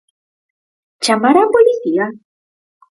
[1.03, 2.05] Chamar a policía?